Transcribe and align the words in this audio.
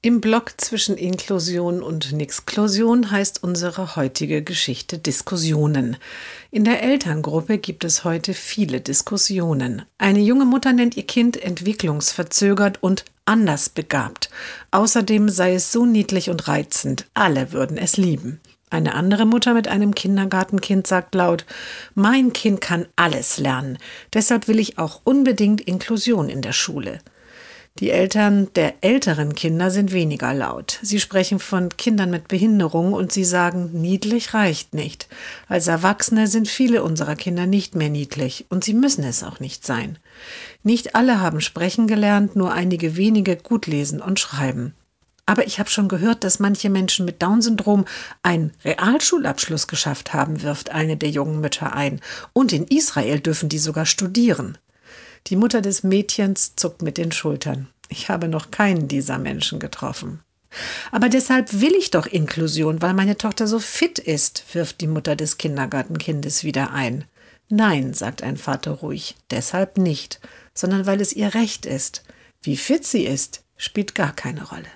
Im 0.00 0.20
Block 0.20 0.52
zwischen 0.58 0.96
Inklusion 0.96 1.82
und 1.82 2.12
Nixklusion 2.12 3.10
heißt 3.10 3.42
unsere 3.42 3.96
heutige 3.96 4.42
Geschichte 4.44 4.96
Diskussionen. 4.96 5.96
In 6.52 6.62
der 6.62 6.84
Elterngruppe 6.84 7.58
gibt 7.58 7.82
es 7.82 8.04
heute 8.04 8.32
viele 8.32 8.80
Diskussionen. 8.80 9.82
Eine 9.98 10.20
junge 10.20 10.44
Mutter 10.44 10.72
nennt 10.72 10.96
ihr 10.96 11.02
Kind 11.02 11.42
entwicklungsverzögert 11.42 12.80
und 12.80 13.06
anders 13.24 13.70
begabt. 13.70 14.30
Außerdem 14.70 15.28
sei 15.28 15.54
es 15.54 15.72
so 15.72 15.84
niedlich 15.84 16.30
und 16.30 16.46
reizend, 16.46 17.06
alle 17.14 17.50
würden 17.50 17.76
es 17.76 17.96
lieben. 17.96 18.38
Eine 18.70 18.94
andere 18.94 19.26
Mutter 19.26 19.52
mit 19.52 19.66
einem 19.66 19.96
Kindergartenkind 19.96 20.86
sagt 20.86 21.16
laut, 21.16 21.44
mein 21.96 22.32
Kind 22.32 22.60
kann 22.60 22.86
alles 22.94 23.38
lernen, 23.38 23.78
deshalb 24.14 24.46
will 24.46 24.60
ich 24.60 24.78
auch 24.78 25.00
unbedingt 25.02 25.60
Inklusion 25.60 26.28
in 26.28 26.40
der 26.40 26.52
Schule. 26.52 27.00
Die 27.80 27.90
Eltern 27.90 28.48
der 28.54 28.74
älteren 28.80 29.36
Kinder 29.36 29.70
sind 29.70 29.92
weniger 29.92 30.34
laut. 30.34 30.80
Sie 30.82 30.98
sprechen 30.98 31.38
von 31.38 31.68
Kindern 31.68 32.10
mit 32.10 32.26
Behinderung 32.26 32.92
und 32.92 33.12
sie 33.12 33.24
sagen, 33.24 33.70
niedlich 33.72 34.34
reicht 34.34 34.74
nicht. 34.74 35.06
Als 35.46 35.68
Erwachsene 35.68 36.26
sind 36.26 36.48
viele 36.48 36.82
unserer 36.82 37.14
Kinder 37.14 37.46
nicht 37.46 37.76
mehr 37.76 37.88
niedlich 37.88 38.46
und 38.48 38.64
sie 38.64 38.74
müssen 38.74 39.04
es 39.04 39.22
auch 39.22 39.38
nicht 39.38 39.64
sein. 39.64 39.98
Nicht 40.64 40.96
alle 40.96 41.20
haben 41.20 41.40
sprechen 41.40 41.86
gelernt, 41.86 42.34
nur 42.34 42.52
einige 42.52 42.96
wenige 42.96 43.36
gut 43.36 43.68
lesen 43.68 44.02
und 44.02 44.18
schreiben. 44.18 44.74
Aber 45.24 45.46
ich 45.46 45.60
habe 45.60 45.70
schon 45.70 45.88
gehört, 45.88 46.24
dass 46.24 46.40
manche 46.40 46.70
Menschen 46.70 47.04
mit 47.04 47.22
Down-Syndrom 47.22 47.84
einen 48.22 48.52
Realschulabschluss 48.64 49.68
geschafft 49.68 50.14
haben, 50.14 50.42
wirft 50.42 50.70
eine 50.70 50.96
der 50.96 51.10
jungen 51.10 51.40
Mütter 51.40 51.74
ein. 51.74 52.00
Und 52.32 52.52
in 52.52 52.64
Israel 52.64 53.20
dürfen 53.20 53.48
die 53.48 53.58
sogar 53.58 53.86
studieren. 53.86 54.58
Die 55.26 55.36
Mutter 55.36 55.60
des 55.60 55.82
Mädchens 55.82 56.54
zuckt 56.56 56.82
mit 56.82 56.96
den 56.96 57.12
Schultern. 57.12 57.68
Ich 57.88 58.08
habe 58.08 58.28
noch 58.28 58.50
keinen 58.50 58.88
dieser 58.88 59.18
Menschen 59.18 59.58
getroffen. 59.58 60.20
Aber 60.90 61.08
deshalb 61.08 61.60
will 61.60 61.74
ich 61.74 61.90
doch 61.90 62.06
Inklusion, 62.06 62.80
weil 62.80 62.94
meine 62.94 63.18
Tochter 63.18 63.46
so 63.46 63.58
fit 63.58 63.98
ist, 63.98 64.44
wirft 64.54 64.80
die 64.80 64.86
Mutter 64.86 65.16
des 65.16 65.38
Kindergartenkindes 65.38 66.44
wieder 66.44 66.72
ein. 66.72 67.04
Nein, 67.50 67.94
sagt 67.94 68.22
ein 68.22 68.36
Vater 68.36 68.72
ruhig, 68.72 69.16
deshalb 69.30 69.78
nicht, 69.78 70.20
sondern 70.54 70.86
weil 70.86 71.00
es 71.00 71.12
ihr 71.12 71.34
Recht 71.34 71.66
ist. 71.66 72.02
Wie 72.42 72.56
fit 72.56 72.84
sie 72.86 73.04
ist, 73.04 73.42
spielt 73.56 73.94
gar 73.94 74.14
keine 74.14 74.46
Rolle. 74.46 74.68